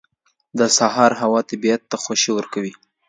•د 0.59 0.61
سهار 0.77 1.11
هوا 1.21 1.41
طبیعت 1.49 1.81
ته 1.89 1.95
خوښي 2.03 2.31
ورکوي. 2.33 2.73